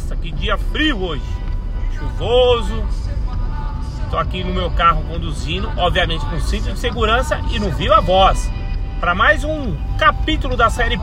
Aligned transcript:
Nossa, 0.00 0.16
que 0.16 0.32
dia 0.32 0.56
frio 0.56 1.02
hoje. 1.02 1.22
Chuvoso. 1.96 2.82
Tô 4.10 4.16
aqui 4.16 4.42
no 4.42 4.52
meu 4.52 4.70
carro 4.70 5.04
conduzindo, 5.04 5.70
obviamente 5.76 6.24
com 6.24 6.40
cinto 6.40 6.72
de 6.72 6.78
segurança 6.78 7.38
e 7.50 7.58
no 7.58 7.70
Viva 7.70 8.00
Voz. 8.00 8.50
Para 8.98 9.14
mais 9.14 9.44
um 9.44 9.76
capítulo 9.98 10.56
da 10.56 10.70
série 10.70 10.98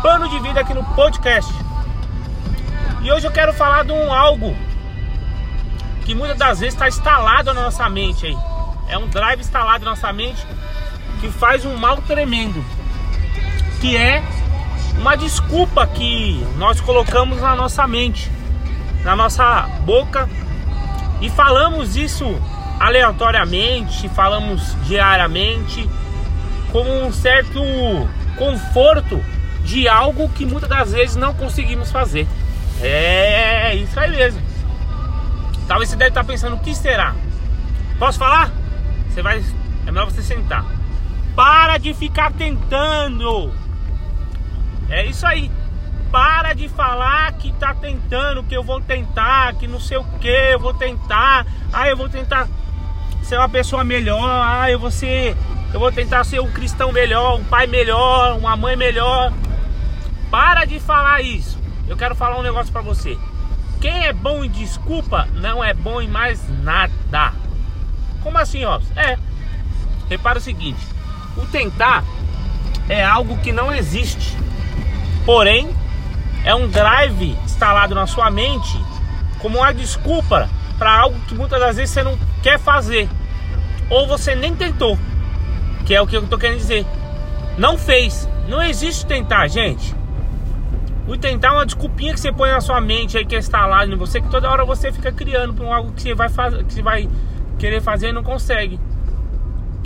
Plano 0.00 0.28
de 0.28 0.38
Vida 0.40 0.60
aqui 0.60 0.72
no 0.72 0.82
podcast. 0.94 1.52
E 3.02 3.12
hoje 3.12 3.26
eu 3.26 3.30
quero 3.30 3.52
falar 3.52 3.84
de 3.84 3.92
um 3.92 4.12
algo 4.12 4.56
que 6.04 6.14
muitas 6.14 6.38
das 6.38 6.60
vezes 6.60 6.74
está 6.74 6.88
instalado 6.88 7.52
na 7.52 7.62
nossa 7.62 7.88
mente 7.90 8.26
aí. 8.26 8.36
É 8.88 8.96
um 8.96 9.06
drive 9.06 9.40
instalado 9.40 9.84
na 9.84 9.90
nossa 9.90 10.12
mente 10.12 10.44
que 11.20 11.28
faz 11.28 11.64
um 11.64 11.76
mal 11.76 11.98
tremendo. 11.98 12.64
Que 13.80 13.96
é 13.96 14.22
uma 15.00 15.16
desculpa 15.16 15.86
que 15.86 16.44
nós 16.58 16.78
colocamos 16.80 17.40
na 17.40 17.56
nossa 17.56 17.86
mente, 17.86 18.30
na 19.02 19.16
nossa 19.16 19.62
boca 19.84 20.28
e 21.22 21.30
falamos 21.30 21.96
isso 21.96 22.26
aleatoriamente, 22.78 24.10
falamos 24.10 24.76
diariamente, 24.86 25.88
como 26.70 26.90
um 27.04 27.10
certo 27.12 27.60
conforto 28.36 29.22
de 29.64 29.88
algo 29.88 30.28
que 30.28 30.44
muitas 30.44 30.68
das 30.68 30.92
vezes 30.92 31.16
não 31.16 31.32
conseguimos 31.32 31.90
fazer. 31.90 32.28
É 32.82 33.74
isso 33.74 33.98
aí 33.98 34.10
mesmo. 34.10 34.40
Talvez 35.66 35.88
você 35.88 35.96
deve 35.96 36.10
estar 36.10 36.24
pensando 36.24 36.56
o 36.56 36.60
que 36.60 36.74
será. 36.74 37.14
Posso 37.98 38.18
falar? 38.18 38.50
Você 39.08 39.22
vai. 39.22 39.42
É 39.86 39.90
melhor 39.90 40.10
você 40.10 40.22
sentar. 40.22 40.64
Para 41.34 41.78
de 41.78 41.94
ficar 41.94 42.32
tentando 42.32 43.52
é 44.90 45.06
isso 45.06 45.26
aí. 45.26 45.50
Para 46.10 46.52
de 46.52 46.68
falar 46.68 47.32
que 47.34 47.52
tá 47.52 47.72
tentando, 47.72 48.42
que 48.42 48.54
eu 48.54 48.64
vou 48.64 48.80
tentar, 48.80 49.54
que 49.54 49.68
não 49.68 49.78
sei 49.78 49.96
o 49.96 50.04
que, 50.20 50.28
eu 50.28 50.58
vou 50.58 50.74
tentar. 50.74 51.46
Ah, 51.72 51.88
eu 51.88 51.96
vou 51.96 52.08
tentar 52.08 52.48
ser 53.22 53.36
uma 53.36 53.48
pessoa 53.48 53.84
melhor. 53.84 54.28
Ah, 54.28 54.68
eu 54.68 54.78
vou 54.78 54.90
ser, 54.90 55.36
eu 55.72 55.78
vou 55.78 55.92
tentar 55.92 56.24
ser 56.24 56.40
um 56.40 56.50
cristão 56.50 56.90
melhor, 56.90 57.38
um 57.38 57.44
pai 57.44 57.68
melhor, 57.68 58.36
uma 58.36 58.56
mãe 58.56 58.74
melhor. 58.74 59.32
Para 60.30 60.64
de 60.64 60.80
falar 60.80 61.22
isso. 61.22 61.58
Eu 61.86 61.96
quero 61.96 62.14
falar 62.14 62.38
um 62.38 62.42
negócio 62.42 62.72
para 62.72 62.80
você. 62.80 63.16
Quem 63.80 64.06
é 64.06 64.12
bom 64.12 64.44
em 64.44 64.50
desculpa 64.50 65.26
não 65.34 65.62
é 65.62 65.72
bom 65.72 66.02
em 66.02 66.08
mais 66.08 66.42
nada. 66.62 67.32
Como 68.22 68.36
assim, 68.36 68.64
ó? 68.64 68.80
É. 68.96 69.16
Repara 70.08 70.38
o 70.38 70.42
seguinte: 70.42 70.84
o 71.36 71.46
tentar 71.46 72.04
é 72.88 73.04
algo 73.04 73.38
que 73.38 73.52
não 73.52 73.72
existe. 73.72 74.36
Porém, 75.30 75.70
é 76.44 76.52
um 76.52 76.66
drive 76.66 77.38
instalado 77.44 77.94
na 77.94 78.04
sua 78.04 78.32
mente 78.32 78.76
como 79.38 79.58
uma 79.58 79.72
desculpa 79.72 80.50
para 80.76 80.92
algo 80.92 81.20
que 81.28 81.36
muitas 81.36 81.60
das 81.60 81.76
vezes 81.76 81.94
você 81.94 82.02
não 82.02 82.18
quer 82.42 82.58
fazer 82.58 83.08
ou 83.88 84.08
você 84.08 84.34
nem 84.34 84.56
tentou, 84.56 84.98
que 85.86 85.94
é 85.94 86.02
o 86.02 86.06
que 86.08 86.16
eu 86.16 86.24
estou 86.24 86.36
querendo 86.36 86.58
dizer. 86.58 86.84
Não 87.56 87.78
fez. 87.78 88.28
Não 88.48 88.60
existe 88.60 89.06
tentar, 89.06 89.46
gente. 89.46 89.94
O 91.06 91.16
tentar 91.16 91.50
é 91.50 91.52
uma 91.52 91.64
desculpinha 91.64 92.12
que 92.12 92.18
você 92.18 92.32
põe 92.32 92.50
na 92.50 92.60
sua 92.60 92.80
mente 92.80 93.16
aí 93.16 93.24
que 93.24 93.36
é 93.36 93.38
instalado 93.38 93.92
em 93.92 93.96
você, 93.96 94.20
que 94.20 94.28
toda 94.28 94.50
hora 94.50 94.64
você 94.64 94.90
fica 94.90 95.12
criando 95.12 95.54
para 95.54 95.72
algo 95.72 95.92
que 95.92 96.02
você 96.02 96.12
vai 96.12 96.28
fazer, 96.28 96.64
que 96.64 96.74
você 96.74 96.82
vai 96.82 97.08
querer 97.56 97.80
fazer 97.80 98.08
e 98.08 98.12
não 98.12 98.24
consegue. 98.24 98.80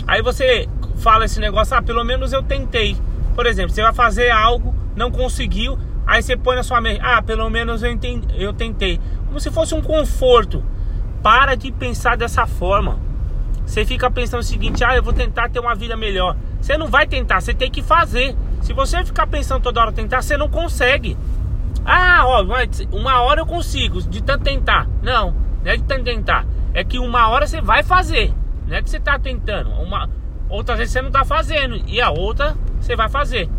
Aí 0.07 0.23
você 0.23 0.67
fala 0.97 1.25
esse 1.25 1.39
negócio, 1.39 1.77
ah, 1.77 1.83
pelo 1.83 2.03
menos 2.03 2.33
eu 2.33 2.41
tentei. 2.41 2.97
Por 3.35 3.45
exemplo, 3.45 3.75
você 3.75 3.83
vai 3.83 3.93
fazer 3.93 4.31
algo 4.31 4.84
não 4.95 5.11
conseguiu, 5.11 5.77
aí 6.05 6.21
você 6.21 6.37
põe 6.37 6.55
na 6.55 6.63
sua 6.63 6.79
mente, 6.79 7.01
ah, 7.03 7.21
pelo 7.21 7.49
menos 7.49 7.83
eu, 7.83 7.91
entendi, 7.91 8.27
eu 8.37 8.53
tentei. 8.53 8.99
Como 9.27 9.39
se 9.39 9.51
fosse 9.51 9.75
um 9.75 9.81
conforto. 9.81 10.63
Para 11.21 11.55
de 11.55 11.71
pensar 11.71 12.15
dessa 12.15 12.45
forma. 12.45 12.99
Você 13.65 13.83
fica 13.83 14.09
pensando 14.11 14.41
o 14.41 14.43
seguinte, 14.43 14.83
ah, 14.83 14.95
eu 14.95 15.01
vou 15.01 15.11
tentar 15.11 15.49
ter 15.49 15.59
uma 15.59 15.73
vida 15.73 15.97
melhor. 15.97 16.37
Você 16.61 16.77
não 16.77 16.87
vai 16.87 17.07
tentar, 17.07 17.41
você 17.41 17.53
tem 17.53 17.69
que 17.69 17.81
fazer. 17.81 18.35
Se 18.61 18.73
você 18.73 19.03
ficar 19.03 19.27
pensando 19.27 19.63
toda 19.63 19.81
hora 19.81 19.91
tentar, 19.91 20.21
você 20.21 20.37
não 20.37 20.47
consegue. 20.47 21.17
Ah, 21.83 22.23
ó, 22.25 22.43
uma 22.91 23.21
hora 23.21 23.41
eu 23.41 23.45
consigo, 23.45 24.01
de 24.01 24.21
tanto 24.21 24.43
tentar. 24.43 24.87
Não, 25.01 25.31
não 25.63 25.71
é 25.71 25.77
de 25.77 25.83
tanto 25.83 26.03
tentar. 26.03 26.45
É 26.73 26.83
que 26.83 26.99
uma 26.99 27.27
hora 27.29 27.47
você 27.47 27.59
vai 27.59 27.83
fazer. 27.83 28.33
Não 28.67 28.75
é 28.75 28.81
que 28.81 28.89
você 28.89 28.97
está 28.97 29.17
tentando. 29.17 29.69
Uma, 29.71 30.09
outras 30.49 30.77
vezes 30.77 30.93
você 30.93 31.01
não 31.01 31.09
está 31.09 31.23
fazendo. 31.23 31.75
E 31.87 32.01
a 32.01 32.09
outra 32.09 32.55
você 32.79 32.95
vai 32.95 33.09
fazer. 33.09 33.49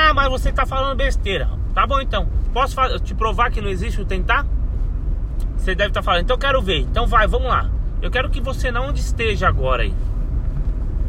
Ah, 0.00 0.14
mas 0.14 0.30
você 0.30 0.50
está 0.50 0.64
falando 0.64 0.96
besteira. 0.96 1.50
Tá 1.74 1.84
bom 1.84 2.00
então. 2.00 2.28
Posso 2.52 2.76
te 3.00 3.14
provar 3.14 3.50
que 3.50 3.60
não 3.60 3.68
existe 3.68 4.00
o 4.00 4.04
tentar? 4.04 4.46
Você 5.56 5.74
deve 5.74 5.90
estar 5.90 6.00
tá 6.00 6.04
falando. 6.04 6.22
Então 6.22 6.36
eu 6.36 6.38
quero 6.38 6.62
ver. 6.62 6.82
Então 6.82 7.04
vai, 7.04 7.26
vamos 7.26 7.48
lá. 7.48 7.68
Eu 8.00 8.08
quero 8.08 8.30
que 8.30 8.40
você 8.40 8.70
não 8.70 8.90
onde 8.90 9.00
esteja 9.00 9.48
agora 9.48 9.82
aí. 9.82 9.92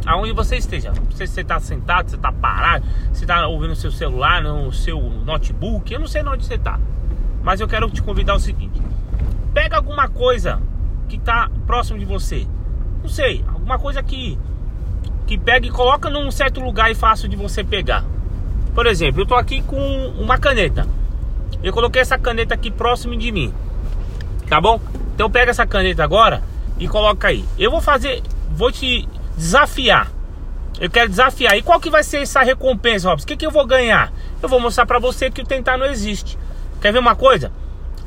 Aonde 0.08 0.34
você 0.34 0.58
esteja. 0.58 0.92
Não 0.92 1.12
sei 1.12 1.28
se 1.28 1.34
você 1.34 1.42
está 1.42 1.60
sentado, 1.60 2.10
se 2.10 2.16
está 2.16 2.32
parado, 2.32 2.84
se 3.14 3.26
está 3.26 3.46
ouvindo 3.46 3.74
o 3.74 3.76
seu 3.76 3.92
celular, 3.92 4.42
no 4.42 4.72
seu 4.74 5.00
notebook. 5.00 5.94
Eu 5.94 6.00
não 6.00 6.08
sei 6.08 6.24
onde 6.24 6.44
você 6.44 6.56
está. 6.56 6.80
Mas 7.44 7.62
eu 7.62 7.68
quero 7.68 7.88
te 7.92 8.02
convidar 8.02 8.34
ao 8.34 8.40
seguinte: 8.40 8.82
pega 9.54 9.78
alguma 9.78 10.10
coisa 10.10 10.60
que 11.08 11.18
está 11.18 11.48
próximo 11.68 12.00
de 12.00 12.06
você. 12.06 12.48
Não 13.04 13.10
sei, 13.10 13.46
alguma 13.48 13.78
coisa 13.78 14.02
que 14.02 14.38
que 15.28 15.38
pega 15.38 15.68
e 15.68 15.70
coloca 15.70 16.10
num 16.10 16.32
certo 16.32 16.60
lugar 16.60 16.90
e 16.90 16.96
fácil 16.96 17.30
de 17.30 17.36
você 17.36 17.64
pegar. 17.64 18.04
Por 18.74 18.86
exemplo, 18.86 19.22
eu 19.22 19.26
tô 19.26 19.36
aqui 19.36 19.62
com 19.64 19.78
uma 20.20 20.38
caneta. 20.38 20.88
Eu 21.62 21.74
coloquei 21.74 22.02
essa 22.02 22.18
caneta 22.18 22.54
aqui 22.54 22.72
próximo 22.72 23.16
de 23.16 23.32
mim. 23.32 23.54
Tá 24.48 24.62
bom? 24.62 24.80
Então 25.14 25.30
pega 25.30 25.52
essa 25.52 25.66
caneta 25.66 26.04
agora 26.04 26.42
e 26.78 26.88
coloca 26.88 27.28
aí. 27.28 27.44
Eu 27.58 27.72
vou 27.72 27.82
fazer, 27.82 28.24
vou 28.52 28.72
te 28.72 29.08
desafiar. 29.36 30.12
Eu 30.80 30.90
quero 30.90 31.10
desafiar. 31.10 31.58
E 31.58 31.62
qual 31.62 31.80
que 31.80 31.90
vai 31.90 32.04
ser 32.04 32.22
essa 32.22 32.42
recompensa, 32.42 33.10
Robson? 33.10 33.26
O 33.26 33.28
que, 33.28 33.36
que 33.36 33.46
eu 33.46 33.52
vou 33.52 33.66
ganhar? 33.66 34.14
Eu 34.42 34.48
vou 34.48 34.60
mostrar 34.60 34.86
para 34.86 35.00
você 35.00 35.30
que 35.30 35.42
o 35.42 35.46
tentar 35.46 35.78
não 35.78 35.86
existe. 35.86 36.38
Quer 36.82 36.94
ver 36.94 37.00
uma 37.00 37.16
coisa? 37.16 37.52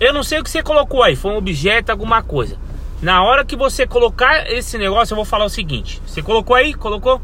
Eu 0.01 0.15
não 0.15 0.23
sei 0.23 0.41
o 0.41 0.43
que 0.43 0.51
você 0.51 0.63
colocou 0.63 1.03
aí. 1.03 1.15
Foi 1.15 1.33
um 1.33 1.37
objeto, 1.37 1.91
alguma 1.91 2.23
coisa. 2.23 2.57
Na 3.03 3.23
hora 3.23 3.45
que 3.45 3.57
você 3.57 3.87
colocar 3.87 4.51
esse 4.51 4.79
negócio, 4.79 5.13
eu 5.13 5.17
vou 5.17 5.25
falar 5.25 5.45
o 5.45 5.51
seguinte. 5.51 6.01
Você 6.07 6.23
colocou 6.23 6.57
aí? 6.57 6.73
Colocou? 6.73 7.21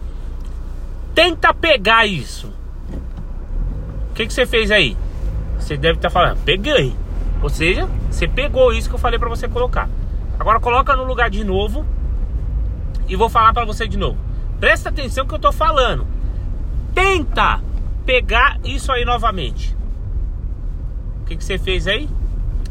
Tenta 1.15 1.55
pegar 1.55 2.07
isso 2.07 2.53
que, 4.19 4.27
que 4.27 4.35
você 4.35 4.45
fez 4.45 4.73
aí? 4.73 4.97
Você 5.61 5.77
deve 5.77 5.99
estar 5.99 6.09
tá 6.09 6.13
falando, 6.13 6.43
peguei. 6.45 6.93
Ou 7.41 7.49
seja, 7.49 7.89
você 8.11 8.27
pegou 8.27 8.73
isso 8.73 8.89
que 8.89 8.95
eu 8.97 8.99
falei 8.99 9.17
para 9.17 9.29
você 9.29 9.47
colocar. 9.47 9.89
Agora 10.41 10.59
coloca 10.59 10.97
no 10.97 11.05
lugar 11.05 11.31
de 11.31 11.45
novo 11.45 11.87
e 13.09 13.15
vou 13.15 13.29
falar 13.29 13.53
para 13.53 13.65
você 13.65 13.87
de 13.87 13.97
novo. 13.97 14.19
Presta 14.59 14.89
atenção 14.89 15.25
que 15.25 15.35
eu 15.35 15.39
tô 15.39 15.53
falando. 15.53 16.05
Tenta 16.93 17.61
pegar 18.05 18.59
isso 18.65 18.91
aí 18.91 19.05
novamente. 19.05 19.77
O 21.23 21.27
que, 21.27 21.37
que 21.37 21.45
você 21.45 21.57
fez 21.57 21.87
aí? 21.87 22.09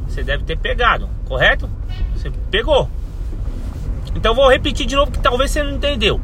Você 0.05 0.23
deve 0.23 0.43
ter 0.43 0.57
pegado, 0.57 1.09
correto? 1.25 1.69
Você 2.13 2.29
pegou. 2.51 2.89
Então 4.13 4.35
vou 4.35 4.49
repetir 4.49 4.85
de 4.85 4.97
novo 4.97 5.11
que 5.13 5.19
talvez 5.19 5.51
você 5.51 5.63
não 5.63 5.75
entendeu. 5.75 6.19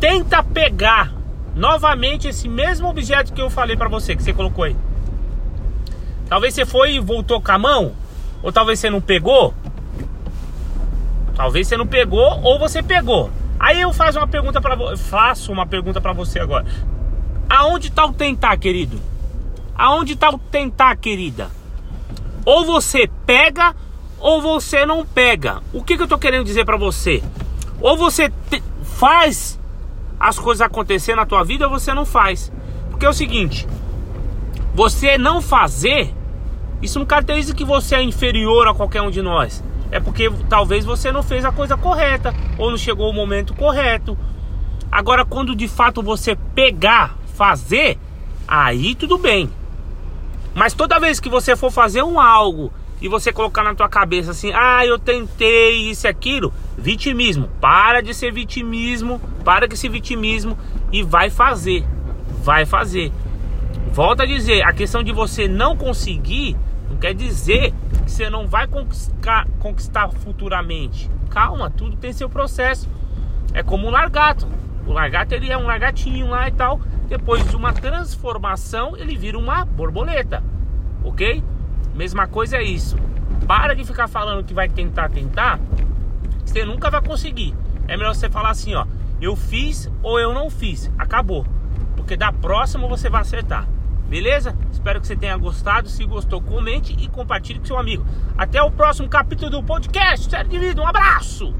Tenta 0.00 0.42
pegar 0.42 1.12
novamente 1.54 2.28
esse 2.28 2.48
mesmo 2.48 2.88
objeto 2.88 3.32
que 3.32 3.40
eu 3.40 3.50
falei 3.50 3.76
para 3.76 3.88
você, 3.88 4.16
que 4.16 4.22
você 4.22 4.32
colocou 4.32 4.64
aí. 4.64 4.76
Talvez 6.28 6.54
você 6.54 6.64
foi 6.64 6.94
e 6.94 7.00
voltou 7.00 7.40
com 7.40 7.52
a 7.52 7.58
mão, 7.58 7.92
ou 8.42 8.50
talvez 8.50 8.78
você 8.78 8.88
não 8.88 9.00
pegou. 9.00 9.54
Talvez 11.34 11.66
você 11.66 11.76
não 11.76 11.86
pegou 11.86 12.40
ou 12.42 12.58
você 12.58 12.82
pegou. 12.82 13.30
Aí 13.58 13.80
eu 13.80 13.92
faço 13.92 14.18
uma 14.18 14.26
pergunta 14.26 14.60
para 14.60 14.96
faço 14.96 15.52
uma 15.52 15.66
pergunta 15.66 16.00
para 16.00 16.12
você 16.12 16.40
agora. 16.40 16.66
Aonde 17.48 17.88
está 17.88 18.04
o 18.06 18.12
tentar, 18.12 18.56
querido? 18.56 19.00
Aonde 19.74 20.14
está 20.14 20.30
o 20.30 20.38
tentar, 20.38 20.96
querida? 20.96 21.50
Ou 22.44 22.64
você 22.64 23.08
pega 23.24 23.74
ou 24.18 24.40
você 24.40 24.86
não 24.86 25.04
pega. 25.04 25.60
O 25.72 25.82
que, 25.82 25.96
que 25.96 26.02
eu 26.02 26.08
tô 26.08 26.18
querendo 26.18 26.44
dizer 26.44 26.64
para 26.64 26.76
você? 26.76 27.22
Ou 27.80 27.96
você 27.96 28.32
faz 28.82 29.58
as 30.22 30.38
coisas 30.38 30.60
acontecer 30.60 31.16
na 31.16 31.26
tua 31.26 31.42
vida, 31.42 31.66
você 31.66 31.92
não 31.92 32.04
faz. 32.04 32.52
Porque 32.88 33.04
é 33.04 33.08
o 33.08 33.12
seguinte, 33.12 33.66
você 34.72 35.18
não 35.18 35.42
fazer, 35.42 36.14
isso 36.80 37.00
não 37.00 37.04
caracteriza 37.04 37.52
que 37.52 37.64
você 37.64 37.96
é 37.96 38.02
inferior 38.04 38.68
a 38.68 38.72
qualquer 38.72 39.02
um 39.02 39.10
de 39.10 39.20
nós. 39.20 39.64
É 39.90 39.98
porque 39.98 40.30
talvez 40.48 40.84
você 40.84 41.10
não 41.10 41.24
fez 41.24 41.44
a 41.44 41.50
coisa 41.50 41.76
correta 41.76 42.32
ou 42.56 42.70
não 42.70 42.78
chegou 42.78 43.10
o 43.10 43.12
momento 43.12 43.52
correto. 43.52 44.16
Agora, 44.92 45.24
quando 45.24 45.56
de 45.56 45.66
fato 45.66 46.00
você 46.00 46.36
pegar, 46.54 47.16
fazer, 47.34 47.98
aí 48.46 48.94
tudo 48.94 49.18
bem. 49.18 49.50
Mas 50.54 50.72
toda 50.72 51.00
vez 51.00 51.18
que 51.18 51.28
você 51.28 51.56
for 51.56 51.72
fazer 51.72 52.04
um 52.04 52.20
algo 52.20 52.72
e 53.00 53.08
você 53.08 53.32
colocar 53.32 53.64
na 53.64 53.74
tua 53.74 53.88
cabeça 53.88 54.30
assim, 54.30 54.52
ah, 54.54 54.86
eu 54.86 55.00
tentei 55.00 55.90
isso 55.90 56.06
e 56.06 56.08
aquilo, 56.08 56.54
vitimismo. 56.78 57.48
Para 57.60 58.00
de 58.00 58.14
ser 58.14 58.32
vitimismo, 58.32 59.20
para 59.42 59.66
de 59.66 59.76
ser 59.76 59.88
vitimismo 59.88 60.56
e 60.90 61.02
vai 61.02 61.30
fazer. 61.30 61.84
Vai 62.42 62.64
fazer. 62.64 63.12
Volta 63.92 64.22
a 64.22 64.26
dizer, 64.26 64.62
a 64.62 64.72
questão 64.72 65.02
de 65.02 65.12
você 65.12 65.46
não 65.46 65.76
conseguir 65.76 66.56
não 66.92 66.98
quer 66.98 67.14
dizer 67.14 67.72
que 68.04 68.10
você 68.10 68.28
não 68.28 68.46
vai 68.46 68.66
conquistar, 68.66 69.46
conquistar 69.58 70.10
futuramente. 70.10 71.10
Calma, 71.30 71.70
tudo 71.70 71.96
tem 71.96 72.12
seu 72.12 72.28
processo. 72.28 72.88
É 73.54 73.62
como 73.62 73.88
um 73.88 73.90
largato. 73.90 74.46
O 74.86 74.92
largato 74.92 75.34
ele 75.34 75.50
é 75.50 75.56
um 75.56 75.66
largatinho 75.66 76.28
lá 76.28 76.48
e 76.48 76.52
tal. 76.52 76.80
Depois 77.08 77.48
de 77.48 77.56
uma 77.56 77.72
transformação, 77.72 78.96
ele 78.96 79.16
vira 79.16 79.38
uma 79.38 79.64
borboleta. 79.64 80.42
Ok? 81.02 81.42
Mesma 81.94 82.26
coisa 82.26 82.58
é 82.58 82.62
isso. 82.62 82.96
Para 83.46 83.74
de 83.74 83.84
ficar 83.84 84.08
falando 84.08 84.44
que 84.44 84.54
vai 84.54 84.68
tentar, 84.68 85.08
tentar. 85.08 85.58
Você 86.44 86.64
nunca 86.64 86.90
vai 86.90 87.00
conseguir. 87.00 87.54
É 87.88 87.96
melhor 87.96 88.14
você 88.14 88.28
falar 88.28 88.50
assim, 88.50 88.74
ó. 88.74 88.86
Eu 89.22 89.36
fiz 89.36 89.88
ou 90.02 90.18
eu 90.18 90.34
não 90.34 90.50
fiz. 90.50 90.90
Acabou. 90.98 91.46
Porque 91.96 92.16
da 92.16 92.32
próxima 92.32 92.88
você 92.88 93.08
vai 93.08 93.20
acertar. 93.20 93.68
Beleza? 94.08 94.54
Espero 94.72 95.00
que 95.00 95.06
você 95.06 95.14
tenha 95.14 95.36
gostado. 95.36 95.88
Se 95.88 96.04
gostou, 96.04 96.42
comente 96.42 96.92
e 96.98 97.06
compartilhe 97.06 97.60
com 97.60 97.64
seu 97.64 97.78
amigo. 97.78 98.04
Até 98.36 98.60
o 98.60 98.70
próximo 98.70 99.08
capítulo 99.08 99.48
do 99.48 99.62
podcast. 99.62 100.28
Sério 100.28 100.50
de 100.50 100.58
vida. 100.58 100.82
Um 100.82 100.86
abraço! 100.86 101.54